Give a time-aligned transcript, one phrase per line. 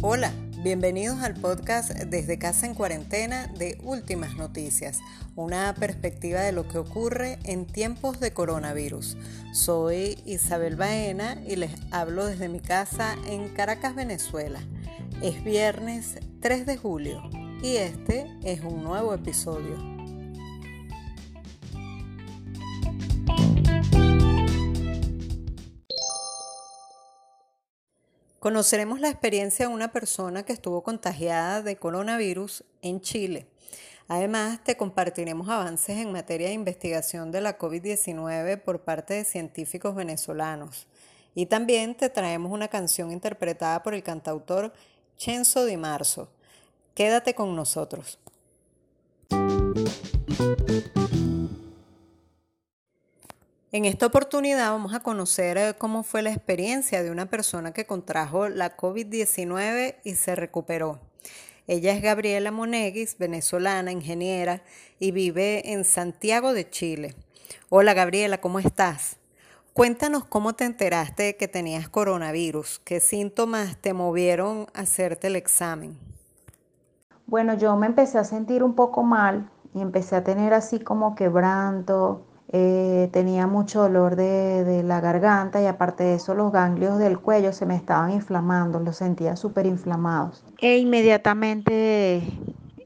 [0.00, 5.00] Hola, bienvenidos al podcast Desde casa en cuarentena de Últimas Noticias,
[5.36, 9.18] una perspectiva de lo que ocurre en tiempos de coronavirus.
[9.52, 14.60] Soy Isabel Baena y les hablo desde mi casa en Caracas, Venezuela.
[15.22, 17.20] Es viernes 3 de julio
[17.62, 19.97] y este es un nuevo episodio.
[28.40, 33.48] Conoceremos la experiencia de una persona que estuvo contagiada de coronavirus en Chile.
[34.06, 39.96] Además, te compartiremos avances en materia de investigación de la COVID-19 por parte de científicos
[39.96, 40.86] venezolanos.
[41.34, 44.72] Y también te traemos una canción interpretada por el cantautor
[45.16, 46.30] Chenzo Di Marzo.
[46.94, 48.20] Quédate con nosotros.
[53.70, 57.84] En esta oportunidad vamos a conocer eh, cómo fue la experiencia de una persona que
[57.84, 61.00] contrajo la COVID-19 y se recuperó.
[61.66, 64.62] Ella es Gabriela Moneguis, venezolana, ingeniera,
[64.98, 67.14] y vive en Santiago de Chile.
[67.68, 69.18] Hola Gabriela, ¿cómo estás?
[69.74, 75.98] Cuéntanos cómo te enteraste que tenías coronavirus, qué síntomas te movieron a hacerte el examen.
[77.26, 81.14] Bueno, yo me empecé a sentir un poco mal y empecé a tener así como
[81.14, 87.18] quebranto, eh, tenía mucho dolor de, la garganta y aparte de eso los ganglios del
[87.18, 90.44] cuello se me estaban inflamando, los sentía súper inflamados.
[90.58, 92.22] E inmediatamente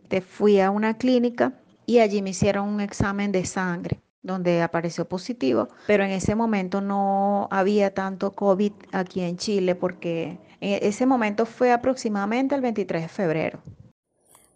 [0.08, 1.52] te fui a una clínica
[1.86, 6.80] y allí me hicieron un examen de sangre donde apareció positivo, pero en ese momento
[6.80, 13.08] no había tanto COVID aquí en Chile porque ese momento fue aproximadamente el 23 de
[13.08, 13.58] febrero.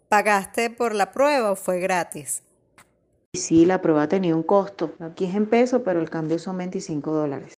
[0.07, 2.43] ¿Pagaste por la prueba o fue gratis?
[3.33, 4.93] Sí, la prueba tenía un costo.
[4.99, 7.53] Aquí es en peso, pero el cambio son 25 dólares.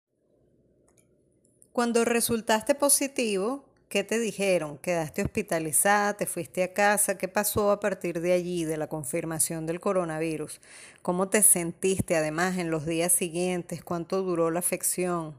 [1.72, 4.78] Cuando resultaste positivo, ¿qué te dijeron?
[4.78, 6.14] ¿Quedaste hospitalizada?
[6.14, 7.16] ¿Te fuiste a casa?
[7.16, 10.60] ¿Qué pasó a partir de allí, de la confirmación del coronavirus?
[11.02, 13.84] ¿Cómo te sentiste además en los días siguientes?
[13.84, 15.34] ¿Cuánto duró la afección?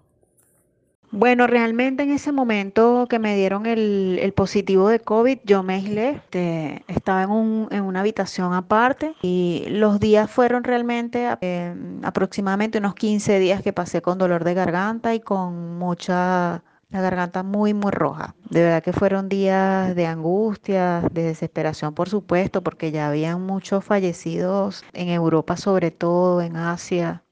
[1.11, 6.09] Bueno, realmente en ese momento que me dieron el, positivo de COVID, yo me aislé,
[6.11, 12.93] este, estaba en, un, una habitación aparte y los días fueron realmente eh, aproximadamente unos
[12.93, 17.91] 15 días que pasé con dolor de garganta y con mucha, la garganta muy, muy
[17.91, 18.35] roja.
[18.49, 23.83] De verdad que fueron días de angustia, de desesperación, por supuesto, porque ya habían muchos
[23.83, 27.23] fallecidos en Europa, sobre todo en Asia.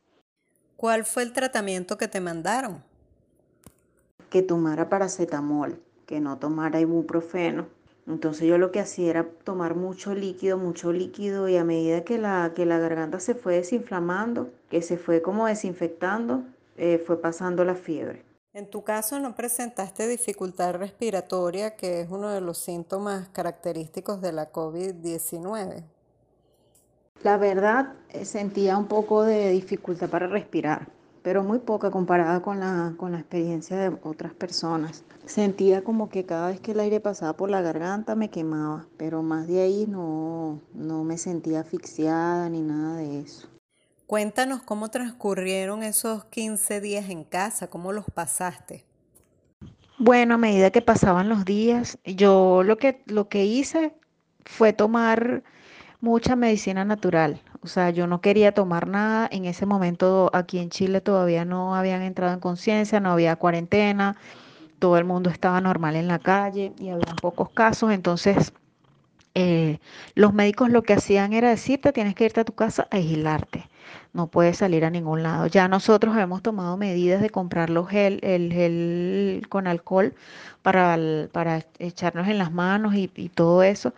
[0.76, 2.84] ¿Cuál fue el tratamiento que te mandaron?
[4.30, 7.68] Que tomara paracetamol, que no tomara ibuprofeno.
[8.08, 12.18] Entonces yo lo que hacía era tomar mucho líquido, mucho líquido y a medida que
[12.18, 16.44] la, que la garganta se fue desinflamando, que se fue como desinfectando,
[16.78, 18.24] eh, fue pasando la fiebre.
[18.54, 24.32] En tu caso no presentaste dificultad respiratoria, que es uno de los síntomas característicos de
[24.32, 25.84] la COVID-19.
[27.24, 30.97] La verdad, eh, sentía un poco de dificultad para respirar
[31.28, 35.04] pero muy poca comparada con la, con la experiencia de otras personas.
[35.26, 39.22] Sentía como que cada vez que el aire pasaba por la garganta me quemaba, pero
[39.24, 43.50] más de ahí no, no me sentía asfixiada ni nada de eso.
[44.06, 48.86] Cuéntanos cómo transcurrieron esos 15 días en casa, cómo los pasaste.
[49.98, 53.94] Bueno, a medida que pasaban los días, yo lo que, lo que hice
[54.46, 55.44] fue tomar
[56.02, 57.42] mucha medicina natural.
[57.62, 59.28] O sea, yo no quería tomar nada.
[59.32, 64.16] En ese momento aquí en Chile todavía no habían entrado en conciencia, no había cuarentena,
[64.80, 67.92] todo el mundo estaba normal en la calle y había pocos casos.
[67.92, 68.54] Entonces,
[69.36, 69.80] eh,
[70.16, 73.70] los médicos lo que hacían era decirte, tienes que irte a tu casa a aislarte,
[74.14, 75.46] no puedes salir a ningún lado.
[75.48, 80.16] Ya nosotros hemos tomado medidas de comprar los gel, el gel con alcohol
[80.64, 80.98] para,
[81.32, 83.94] para echarnos en las manos y, y todo eso,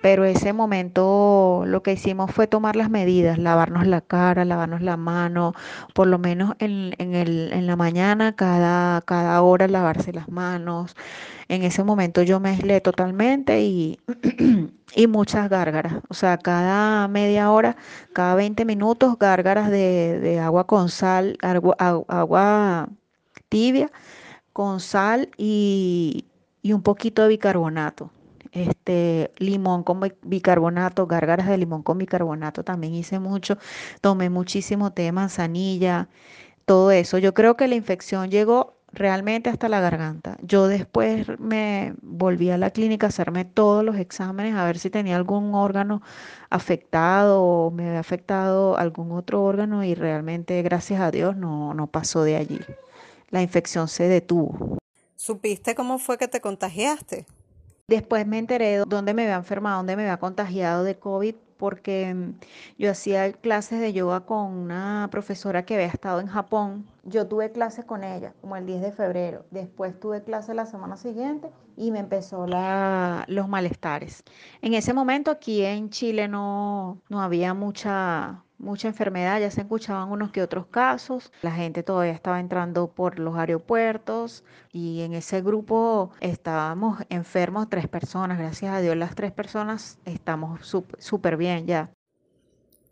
[0.00, 4.96] pero ese momento lo que hicimos fue tomar las medidas, lavarnos la cara, lavarnos la
[4.96, 5.54] mano,
[5.94, 10.94] por lo menos en, el, en la mañana, cada, cada hora lavarse las manos.
[11.48, 13.98] En ese momento yo me aislé totalmente y,
[14.94, 15.94] y muchas gárgaras.
[16.08, 17.76] O sea, cada media hora,
[18.12, 21.76] cada 20 minutos, gárgaras de, agua con sal, agua,
[22.08, 22.88] agua
[23.48, 23.90] tibia
[24.52, 26.24] con sal y,
[26.62, 28.10] y un poquito de bicarbonato
[28.52, 33.58] este limón con bicarbonato, gárgaras de limón con bicarbonato, también hice mucho,
[34.00, 36.08] tomé muchísimo té de manzanilla,
[36.64, 37.18] todo eso.
[37.18, 40.38] Yo creo que la infección llegó realmente hasta la garganta.
[40.42, 44.90] Yo después me volví a la clínica a hacerme todos los exámenes a ver si
[44.90, 46.02] tenía algún órgano
[46.50, 51.86] afectado o me había afectado algún otro órgano y realmente, gracias a Dios, no, no
[51.86, 52.60] pasó de allí.
[53.30, 54.78] La infección se detuvo.
[55.16, 57.26] ¿Supiste cómo fue que te contagiaste?
[57.88, 62.14] Después me enteré de dónde me había enfermado, dónde me había contagiado de COVID porque
[62.14, 62.34] mm,
[62.78, 66.86] yo hacía clases de yoga con una profesora que había estado en Japón.
[67.04, 69.46] Yo tuve clases con ella como el 10 de febrero.
[69.50, 74.22] Después tuve clases la semana siguiente y me empezó los malestares.
[74.60, 80.10] En ese momento aquí en Chile no, no había mucha, mucha enfermedad, ya se escuchaban
[80.10, 85.40] unos que otros casos, la gente todavía estaba entrando por los aeropuertos y en ese
[85.42, 90.60] grupo estábamos enfermos tres personas, gracias a Dios las tres personas estamos
[90.98, 91.90] súper bien ya.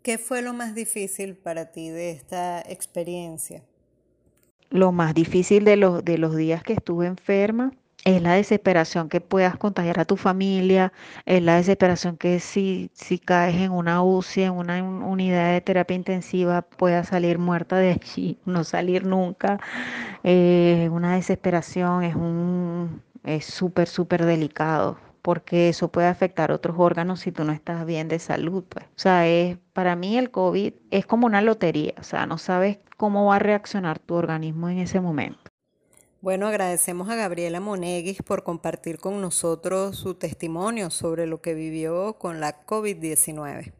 [0.01, 3.63] ¿Qué fue lo más difícil para ti de esta experiencia?
[4.69, 7.73] Lo más difícil de los, de los días que estuve enferma
[8.07, 10.93] es la desesperación que puedas contagiar a tu familia,
[11.25, 15.95] es la desesperación que si, si caes en una UCI, en una unidad de terapia
[15.95, 19.59] intensiva, puedas salir muerta de allí, no salir nunca.
[20.23, 27.19] Eh, una desesperación, es un es súper, súper delicado porque eso puede afectar otros órganos
[27.21, 28.85] si tú no estás bien de salud, pues.
[28.85, 32.79] O sea, es, para mí el COVID es como una lotería, o sea, no sabes
[32.95, 35.46] cómo va a reaccionar tu organismo en ese momento.
[36.27, 42.17] Bueno, agradecemos a Gabriela Moneguis por compartir con nosotros su testimonio sobre lo que vivió
[42.19, 43.71] con la COVID-19.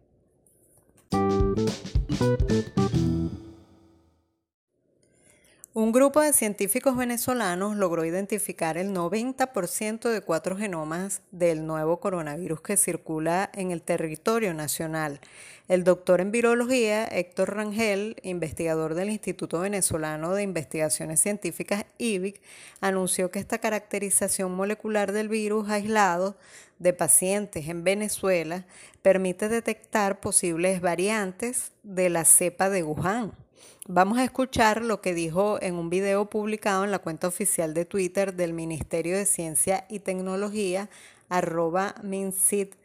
[5.80, 12.62] Un grupo de científicos venezolanos logró identificar el 90% de cuatro genomas del nuevo coronavirus
[12.62, 15.20] que circula en el territorio nacional.
[15.68, 22.42] El doctor en virología Héctor Rangel, investigador del Instituto Venezolano de Investigaciones Científicas IBIC,
[22.82, 26.38] anunció que esta caracterización molecular del virus aislado
[26.80, 28.66] de pacientes en Venezuela
[29.04, 33.47] permite detectar posibles variantes de la cepa de Wuhan.
[33.90, 37.86] Vamos a escuchar lo que dijo en un video publicado en la cuenta oficial de
[37.86, 40.90] Twitter del Ministerio de Ciencia y Tecnología,
[41.30, 42.76] arroba MinCitBE.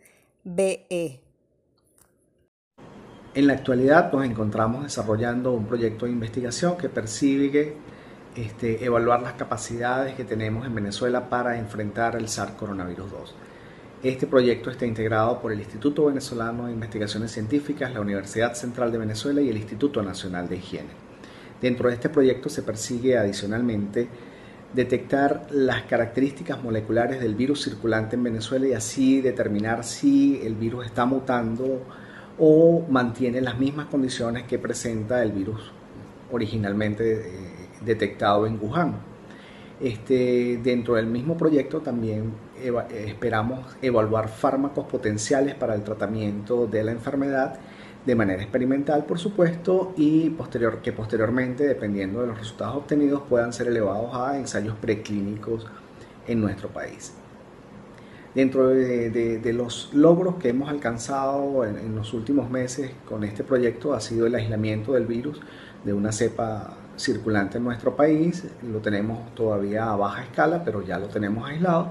[3.34, 7.76] En la actualidad nos encontramos desarrollando un proyecto de investigación que persigue
[8.37, 13.34] este, evaluar las capacidades que tenemos en Venezuela para enfrentar el SARS coronavirus 2.
[14.02, 18.99] Este proyecto está integrado por el Instituto Venezolano de Investigaciones Científicas, la Universidad Central de
[18.99, 20.88] Venezuela y el Instituto Nacional de Higiene.
[21.60, 24.08] Dentro de este proyecto se persigue adicionalmente
[24.75, 30.87] detectar las características moleculares del virus circulante en Venezuela y así determinar si el virus
[30.87, 31.82] está mutando
[32.40, 35.70] o mantiene las mismas condiciones que presenta el virus
[36.32, 37.50] originalmente eh,
[37.84, 38.96] detectado en Wuhan.
[39.81, 42.41] Este, dentro del mismo proyecto también
[42.91, 47.59] esperamos evaluar fármacos potenciales para el tratamiento de la enfermedad
[48.05, 53.53] de manera experimental, por supuesto, y posterior, que posteriormente, dependiendo de los resultados obtenidos, puedan
[53.53, 55.67] ser elevados a ensayos preclínicos
[56.26, 57.12] en nuestro país.
[58.35, 64.00] Dentro de, los logros que hemos alcanzado en, los últimos meses con este proyecto ha
[64.00, 65.38] sido el aislamiento del virus
[65.85, 68.44] de una cepa circulante en nuestro país.
[68.62, 71.91] Lo tenemos todavía a baja escala, pero ya lo tenemos aislado.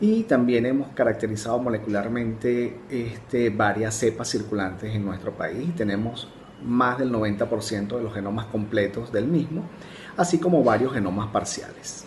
[0.00, 5.74] Y también hemos caracterizado molecularmente este, varias cepas circulantes en nuestro país.
[5.74, 6.28] Tenemos
[6.62, 9.64] más del 90% de los genomas completos del mismo,
[10.16, 12.06] así como varios genomas parciales.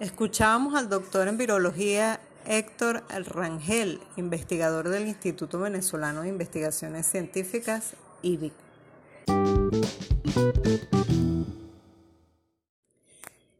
[0.00, 8.52] Escuchábamos al doctor en virología Héctor Rangel, investigador del Instituto Venezolano de Investigaciones Científicas, IBIC.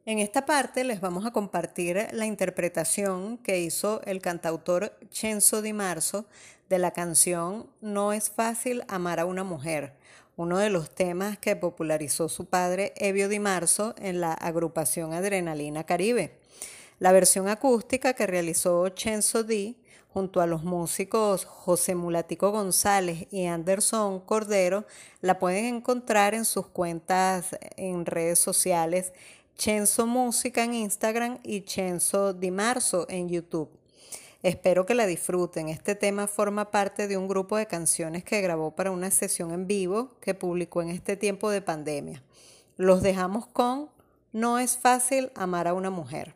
[0.07, 5.73] En esta parte les vamos a compartir la interpretación que hizo el cantautor Chenzo Di
[5.73, 6.27] Marzo
[6.69, 9.95] de la canción No es fácil amar a una mujer,
[10.37, 15.85] uno de los temas que popularizó su padre Evio Di Marzo en la agrupación Adrenalina
[15.85, 16.39] Caribe.
[16.99, 19.79] La versión acústica que realizó Chenzo Di
[20.13, 24.85] junto a los músicos José Mulatico González y Anderson Cordero
[25.23, 29.15] la pueden encontrar en sus cuentas en redes sociales
[29.57, 33.71] Chenzo Música en Instagram y Chenzo Di Marzo en YouTube.
[34.43, 35.69] Espero que la disfruten.
[35.69, 39.67] Este tema forma parte de un grupo de canciones que grabó para una sesión en
[39.67, 42.23] vivo que publicó en este tiempo de pandemia.
[42.77, 43.91] Los dejamos con
[44.33, 46.35] No es fácil amar a una mujer.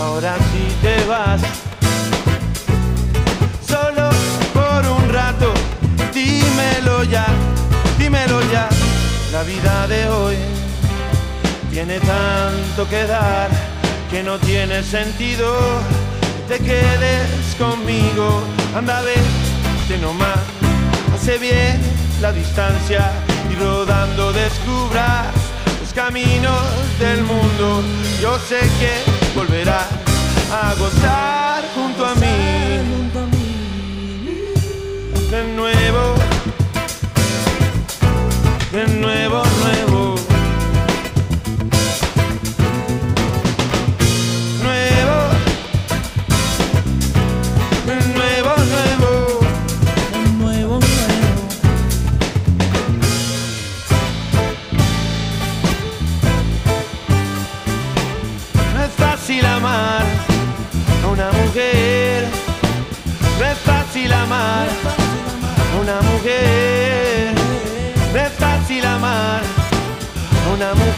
[0.00, 1.40] Ahora sí te vas.
[3.66, 4.08] Solo
[4.54, 5.52] por un rato,
[6.14, 7.26] dímelo ya,
[7.98, 8.68] dímelo ya.
[9.32, 10.36] La vida de hoy
[11.70, 13.48] tiene tanto que dar
[14.10, 15.54] que no tiene sentido
[16.50, 18.42] te quedes conmigo.
[18.74, 20.40] Anda, vete nomás,
[21.14, 21.80] hace bien
[22.20, 23.12] la distancia
[23.52, 25.28] y rodando descubras
[25.80, 26.64] los caminos
[26.98, 27.82] del mundo.
[28.20, 29.86] Yo sé que volverás
[30.52, 32.80] a gozar junto a mí.
[35.30, 36.19] De nuevo,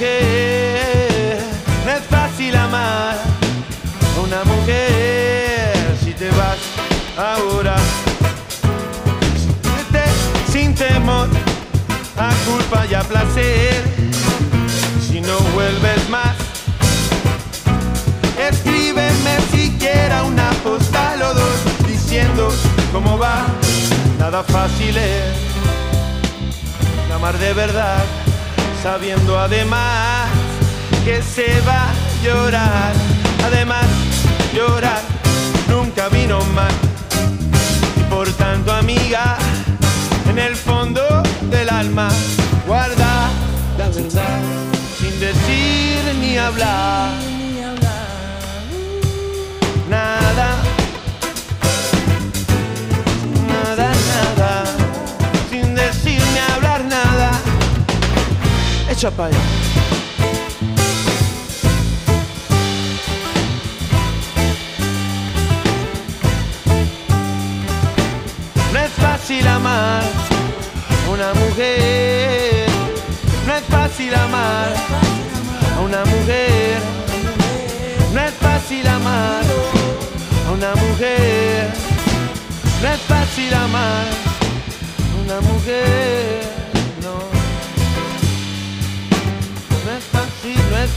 [0.02, 3.16] No es fácil amar
[4.16, 5.96] a una mujer.
[6.02, 6.58] Si te vas
[7.16, 7.76] ahora,
[10.50, 11.28] sin temor
[12.18, 13.80] a culpa y a placer.
[15.08, 16.34] Si no vuelves más.
[18.36, 22.52] Escríbeme siquiera una postal o dos diciendo
[22.92, 23.46] cómo va.
[24.18, 25.42] Nada fácil es
[27.14, 28.02] amar de verdad,
[28.82, 30.28] sabiendo además
[31.04, 32.92] que se va a llorar.
[33.44, 33.86] Además,
[34.52, 35.00] llorar
[35.68, 36.72] nunca vino mal.
[37.96, 39.36] Y por tanto, amiga,
[40.28, 41.02] en el fondo
[41.50, 42.08] del alma,
[42.66, 43.30] guarda
[43.78, 44.40] la verdad
[44.98, 47.31] sin decir ni hablar
[59.02, 59.38] Echa pa' allá.
[68.72, 70.04] No es fácil amar
[71.12, 72.68] una mujer,
[73.44, 74.72] no es fácil amar
[75.76, 76.78] a una mujer.
[78.14, 79.42] No es fácil amar
[80.46, 81.70] a una mujer.
[82.80, 84.06] No es fácil amar
[85.10, 86.41] a una mujer.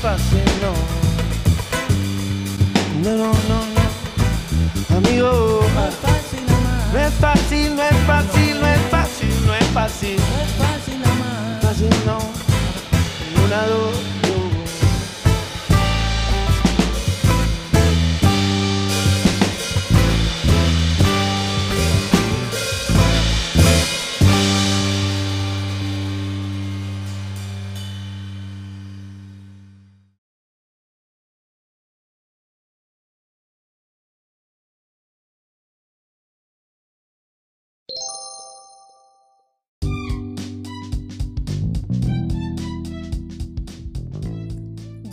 [0.05, 0.71] Fácil, no no.
[3.03, 3.85] No, no, no, no.
[4.97, 5.61] Amigo.
[5.73, 9.67] No es fácil amar, No es fácil, no es fácil, no es fácil, no es
[9.77, 10.17] fácil.
[10.17, 11.61] no es fácil amar.
[11.61, 12.17] Fácil no.
[13.45, 13.95] Una, dos,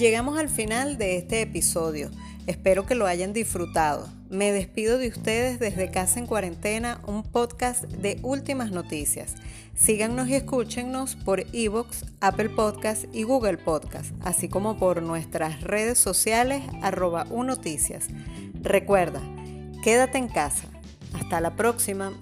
[0.03, 2.11] Llegamos al final de este episodio.
[2.49, 4.09] Espero que lo hayan disfrutado.
[4.31, 9.37] Me despido de ustedes desde Casa en Cuarentena, un podcast de últimas noticias.
[9.77, 15.99] Síganos y escúchennos por Evox, Apple Podcast y Google Podcast, así como por nuestras redes
[15.99, 18.09] sociales arroba unoticias.
[18.61, 19.21] Recuerda,
[19.85, 20.65] quédate en casa.
[21.13, 22.13] Hasta la próxima.